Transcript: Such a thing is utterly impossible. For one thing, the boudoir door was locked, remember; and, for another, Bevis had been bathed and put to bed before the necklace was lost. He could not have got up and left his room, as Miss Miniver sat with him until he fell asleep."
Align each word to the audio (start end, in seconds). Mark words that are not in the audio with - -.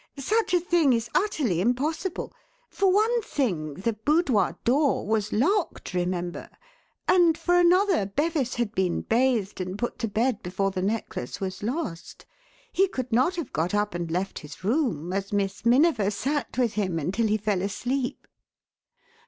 Such 0.17 0.55
a 0.55 0.59
thing 0.59 0.93
is 0.93 1.11
utterly 1.13 1.61
impossible. 1.61 2.33
For 2.71 2.91
one 2.91 3.21
thing, 3.21 3.75
the 3.75 3.93
boudoir 3.93 4.57
door 4.63 5.05
was 5.05 5.31
locked, 5.31 5.93
remember; 5.93 6.49
and, 7.07 7.37
for 7.37 7.59
another, 7.59 8.07
Bevis 8.07 8.55
had 8.55 8.73
been 8.73 9.01
bathed 9.01 9.61
and 9.61 9.77
put 9.77 9.99
to 9.99 10.07
bed 10.07 10.41
before 10.41 10.71
the 10.71 10.81
necklace 10.81 11.39
was 11.39 11.61
lost. 11.61 12.25
He 12.73 12.87
could 12.87 13.11
not 13.11 13.35
have 13.35 13.53
got 13.53 13.75
up 13.75 13.93
and 13.93 14.09
left 14.09 14.39
his 14.39 14.63
room, 14.63 15.13
as 15.13 15.31
Miss 15.31 15.67
Miniver 15.67 16.09
sat 16.09 16.57
with 16.57 16.73
him 16.73 16.97
until 16.97 17.27
he 17.27 17.37
fell 17.37 17.61
asleep." 17.61 18.25